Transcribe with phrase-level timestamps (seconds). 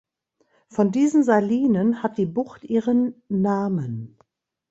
[0.67, 4.17] Von diesen Salinen hat die Bucht ihren Namen.